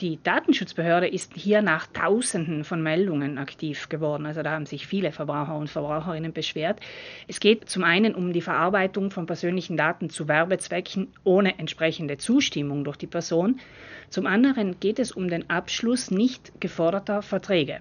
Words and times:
Die 0.00 0.18
Datenschutzbehörde 0.22 1.08
ist 1.08 1.34
hier 1.34 1.60
nach 1.60 1.86
Tausenden 1.86 2.64
von 2.64 2.82
Meldungen 2.82 3.36
aktiv 3.36 3.90
geworden. 3.90 4.24
Also 4.24 4.42
da 4.42 4.52
haben 4.52 4.64
sich 4.64 4.86
viele 4.86 5.12
Verbraucher 5.12 5.54
und 5.56 5.68
Verbraucherinnen 5.68 6.32
beschwert. 6.32 6.80
Es 7.28 7.38
geht 7.38 7.68
zum 7.68 7.84
einen 7.84 8.14
um 8.14 8.32
die 8.32 8.40
Verarbeitung 8.40 9.10
von 9.10 9.26
persönlichen 9.26 9.76
Daten 9.76 10.08
zu 10.08 10.26
Werbezwecken 10.26 11.08
ohne 11.22 11.58
entsprechende 11.58 12.16
Zustimmung 12.16 12.82
durch 12.82 12.96
die 12.96 13.06
Person. 13.06 13.60
Zum 14.08 14.26
anderen 14.26 14.80
geht 14.80 14.98
es 14.98 15.12
um 15.12 15.28
den 15.28 15.50
Abschluss 15.50 16.10
nicht 16.10 16.58
geforderter 16.60 17.20
Verträge. 17.20 17.80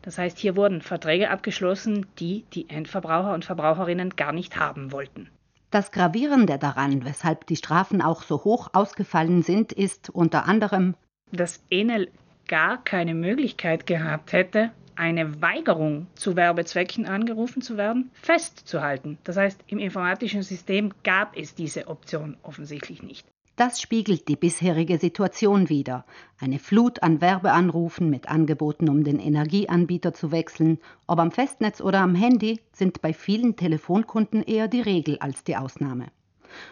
Das 0.00 0.16
heißt, 0.16 0.38
hier 0.38 0.56
wurden 0.56 0.80
Verträge 0.80 1.28
abgeschlossen, 1.28 2.06
die 2.18 2.44
die 2.54 2.70
Endverbraucher 2.70 3.34
und 3.34 3.44
Verbraucherinnen 3.44 4.16
gar 4.16 4.32
nicht 4.32 4.56
haben 4.56 4.92
wollten. 4.92 5.28
Das 5.70 5.92
Gravierende 5.92 6.58
daran, 6.58 7.04
weshalb 7.04 7.46
die 7.46 7.56
Strafen 7.56 8.00
auch 8.00 8.22
so 8.22 8.44
hoch 8.44 8.70
ausgefallen 8.72 9.42
sind, 9.42 9.72
ist 9.72 10.08
unter 10.08 10.48
anderem 10.48 10.94
dass 11.32 11.62
Enel 11.70 12.10
gar 12.48 12.82
keine 12.82 13.14
Möglichkeit 13.14 13.86
gehabt 13.86 14.32
hätte, 14.32 14.72
eine 14.96 15.40
Weigerung 15.40 16.08
zu 16.14 16.36
Werbezwecken 16.36 17.06
angerufen 17.06 17.62
zu 17.62 17.76
werden, 17.76 18.10
festzuhalten. 18.20 19.18
Das 19.24 19.36
heißt, 19.36 19.64
im 19.66 19.78
informatischen 19.78 20.42
System 20.42 20.92
gab 21.04 21.36
es 21.36 21.54
diese 21.54 21.88
Option 21.88 22.36
offensichtlich 22.42 23.02
nicht. 23.02 23.26
Das 23.56 23.80
spiegelt 23.80 24.28
die 24.28 24.36
bisherige 24.36 24.98
Situation 24.98 25.68
wider. 25.68 26.06
Eine 26.38 26.58
Flut 26.58 27.02
an 27.02 27.20
Werbeanrufen 27.20 28.08
mit 28.08 28.28
Angeboten, 28.28 28.88
um 28.88 29.04
den 29.04 29.18
Energieanbieter 29.18 30.14
zu 30.14 30.32
wechseln, 30.32 30.78
ob 31.06 31.18
am 31.18 31.30
Festnetz 31.30 31.80
oder 31.80 32.00
am 32.00 32.14
Handy, 32.14 32.60
sind 32.72 33.02
bei 33.02 33.12
vielen 33.12 33.56
Telefonkunden 33.56 34.42
eher 34.42 34.66
die 34.66 34.80
Regel 34.80 35.18
als 35.18 35.44
die 35.44 35.56
Ausnahme. 35.56 36.06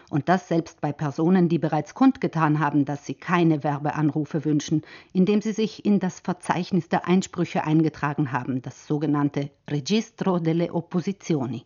Und 0.09 0.29
das 0.29 0.47
selbst 0.47 0.81
bei 0.81 0.91
Personen, 0.91 1.49
die 1.49 1.59
bereits 1.59 1.93
kundgetan 1.93 2.59
haben, 2.59 2.85
dass 2.85 3.05
sie 3.05 3.13
keine 3.13 3.63
Werbeanrufe 3.63 4.45
wünschen, 4.45 4.83
indem 5.13 5.41
sie 5.41 5.53
sich 5.53 5.85
in 5.85 5.99
das 5.99 6.19
Verzeichnis 6.19 6.89
der 6.89 7.07
Einsprüche 7.07 7.63
eingetragen 7.63 8.31
haben, 8.31 8.61
das 8.61 8.87
sogenannte 8.87 9.49
Registro 9.69 10.39
delle 10.39 10.73
Opposizioni. 10.73 11.63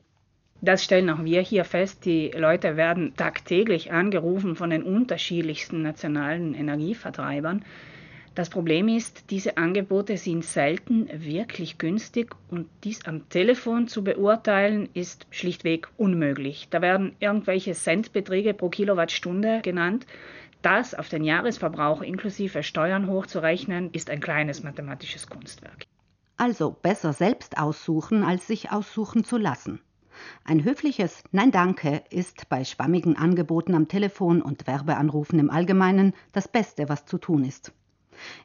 Das 0.62 0.82
stellen 0.82 1.10
auch 1.10 1.26
wir 1.26 1.42
hier 1.42 1.66
fest. 1.66 2.06
Die 2.06 2.30
Leute 2.30 2.78
werden 2.78 3.14
tagtäglich 3.18 3.92
angerufen 3.92 4.56
von 4.56 4.70
den 4.70 4.84
unterschiedlichsten 4.84 5.82
nationalen 5.82 6.54
Energievertreibern. 6.54 7.66
Das 8.36 8.50
Problem 8.50 8.88
ist, 8.88 9.30
diese 9.30 9.58
Angebote 9.58 10.18
sind 10.18 10.44
selten 10.44 11.08
wirklich 11.14 11.78
günstig 11.78 12.36
und 12.50 12.68
dies 12.84 13.06
am 13.06 13.30
Telefon 13.30 13.88
zu 13.88 14.04
beurteilen 14.04 14.90
ist 14.96 15.28
schlichtweg 15.30 15.88
unmöglich. 15.98 16.68
Da 16.72 16.82
werden 16.82 17.16
irgendwelche 17.20 17.74
Centbeträge 17.74 18.56
pro 18.56 18.70
Kilowattstunde 18.70 19.62
genannt. 19.62 20.08
Das 20.64 20.96
auf 20.96 21.10
den 21.10 21.24
Jahresverbrauch 21.24 22.02
inklusive 22.02 22.64
Steuern 22.64 23.08
hochzurechnen, 23.08 23.92
ist 23.92 24.10
ein 24.10 24.20
kleines 24.20 24.64
mathematisches 24.64 25.28
Kunstwerk. 25.28 25.86
Also 26.36 26.72
besser 26.72 27.14
selbst 27.14 27.60
aussuchen, 27.60 28.24
als 28.24 28.48
sich 28.48 28.72
aussuchen 28.72 29.24
zu 29.24 29.38
lassen. 29.38 29.80
Ein 30.44 30.64
höfliches 30.64 31.24
Nein 31.32 31.52
danke 31.52 32.02
ist 32.10 32.50
bei 32.50 32.64
schwammigen 32.64 33.16
Angeboten 33.16 33.76
am 33.76 33.88
Telefon 33.88 34.42
und 34.42 34.66
Werbeanrufen 34.66 35.38
im 35.38 35.52
Allgemeinen 35.52 36.14
das 36.32 36.48
Beste, 36.48 36.90
was 36.90 37.06
zu 37.06 37.20
tun 37.20 37.44
ist. 37.44 37.74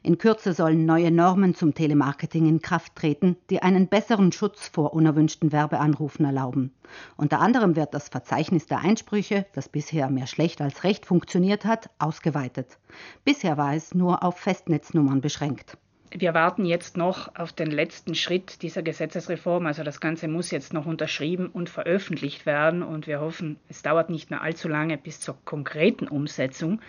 In 0.03 0.17
Kürze 0.17 0.53
sollen 0.53 0.85
neue 0.85 1.11
Normen 1.11 1.55
zum 1.55 1.73
Telemarketing 1.73 2.47
in 2.47 2.61
Kraft 2.61 2.95
treten, 2.95 3.37
die 3.49 3.61
einen 3.61 3.87
besseren 3.87 4.31
Schutz 4.31 4.67
vor 4.67 4.93
unerwünschten 4.93 5.51
Werbeanrufen 5.51 6.25
erlauben. 6.25 6.73
Unter 7.17 7.39
anderem 7.39 7.75
wird 7.75 7.93
das 7.93 8.09
Verzeichnis 8.09 8.65
der 8.65 8.79
Einsprüche, 8.79 9.45
das 9.53 9.69
bisher 9.69 10.09
mehr 10.09 10.27
schlecht 10.27 10.61
als 10.61 10.83
recht 10.83 11.05
funktioniert 11.05 11.65
hat, 11.65 11.89
ausgeweitet. 11.99 12.77
Bisher 13.25 13.57
war 13.57 13.75
es 13.75 13.93
nur 13.93 14.23
auf 14.23 14.37
Festnetznummern 14.37 15.21
beschränkt. 15.21 15.77
Wir 16.11 16.33
warten 16.33 16.65
jetzt 16.65 16.97
noch 16.97 17.35
auf 17.35 17.53
den 17.53 17.69
letzten 17.69 18.15
Schritt 18.15 18.63
dieser 18.63 18.81
Gesetzesreform. 18.81 19.67
Also 19.67 19.83
das 19.83 19.99
Ganze 19.99 20.27
muss 20.27 20.49
jetzt 20.49 20.73
noch 20.73 20.87
unterschrieben 20.87 21.47
und 21.47 21.69
veröffentlicht 21.69 22.47
werden 22.47 22.81
und 22.81 23.05
wir 23.05 23.21
hoffen, 23.21 23.59
es 23.69 23.83
dauert 23.83 24.09
nicht 24.09 24.31
mehr 24.31 24.41
allzu 24.41 24.67
lange 24.67 24.97
bis 24.97 25.19
zur 25.19 25.37
konkreten 25.45 26.07
Umsetzung. 26.07 26.81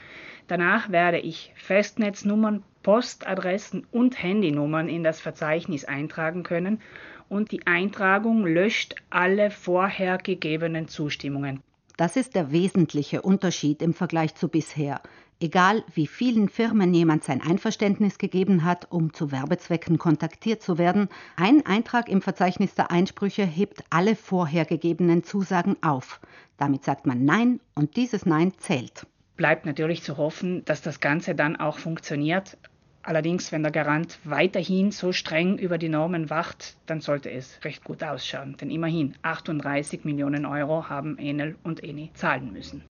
Danach 0.46 0.90
werde 0.90 1.18
ich 1.18 1.52
Festnetznummern, 1.54 2.64
Postadressen 2.82 3.86
und 3.90 4.22
Handynummern 4.22 4.88
in 4.88 5.04
das 5.04 5.20
Verzeichnis 5.20 5.84
eintragen 5.84 6.42
können 6.42 6.80
und 7.28 7.52
die 7.52 7.66
Eintragung 7.66 8.44
löscht 8.46 8.94
alle 9.10 9.50
vorher 9.50 10.18
gegebenen 10.18 10.88
Zustimmungen. 10.88 11.62
Das 11.96 12.16
ist 12.16 12.34
der 12.34 12.50
wesentliche 12.50 13.22
Unterschied 13.22 13.82
im 13.82 13.92
Vergleich 13.92 14.34
zu 14.34 14.48
bisher. 14.48 15.02
Egal 15.42 15.84
wie 15.94 16.06
vielen 16.06 16.48
Firmen 16.48 16.92
jemand 16.92 17.24
sein 17.24 17.40
Einverständnis 17.40 18.18
gegeben 18.18 18.64
hat, 18.64 18.90
um 18.90 19.12
zu 19.12 19.32
Werbezwecken 19.32 19.96
kontaktiert 19.98 20.62
zu 20.62 20.76
werden, 20.76 21.08
ein 21.36 21.64
Eintrag 21.64 22.08
im 22.08 22.20
Verzeichnis 22.20 22.74
der 22.74 22.90
Einsprüche 22.90 23.44
hebt 23.44 23.84
alle 23.90 24.16
vorher 24.16 24.64
gegebenen 24.64 25.24
Zusagen 25.24 25.76
auf. 25.82 26.20
Damit 26.58 26.84
sagt 26.84 27.06
man 27.06 27.24
Nein 27.24 27.60
und 27.74 27.96
dieses 27.96 28.26
Nein 28.26 28.52
zählt 28.58 29.06
bleibt 29.40 29.64
natürlich 29.64 30.02
zu 30.02 30.18
hoffen, 30.18 30.66
dass 30.66 30.82
das 30.82 31.00
Ganze 31.00 31.34
dann 31.34 31.56
auch 31.56 31.78
funktioniert. 31.78 32.58
Allerdings, 33.02 33.50
wenn 33.50 33.62
der 33.62 33.72
Garant 33.72 34.18
weiterhin 34.24 34.90
so 34.90 35.12
streng 35.12 35.56
über 35.58 35.78
die 35.78 35.88
Normen 35.88 36.28
wacht, 36.28 36.76
dann 36.86 37.00
sollte 37.00 37.30
es 37.30 37.64
recht 37.64 37.82
gut 37.82 38.02
ausschauen. 38.02 38.56
Denn 38.60 38.70
immerhin 38.70 39.14
38 39.22 40.04
Millionen 40.04 40.44
Euro 40.44 40.88
haben 40.88 41.18
Enel 41.18 41.56
und 41.62 41.82
Eni 41.82 42.10
zahlen 42.14 42.52
müssen. 42.52 42.84